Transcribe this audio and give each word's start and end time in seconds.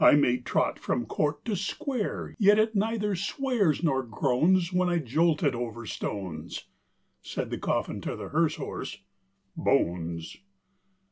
I 0.00 0.16
may 0.16 0.38
trot 0.38 0.80
from 0.80 1.06
court 1.06 1.44
to 1.44 1.54
square, 1.54 2.34
Yet 2.40 2.58
it 2.58 2.74
neither 2.74 3.14
swears 3.14 3.84
nor 3.84 4.02
groans, 4.02 4.72
When 4.72 4.88
I 4.88 4.98
jolt 4.98 5.44
it 5.44 5.54
over 5.54 5.86
stones." 5.86 6.64
Said 7.22 7.50
the 7.50 7.58
coffin 7.58 8.00
to 8.00 8.16
the 8.16 8.30
hearse 8.30 8.56
horse, 8.56 8.98
"Bones!" 9.56 10.38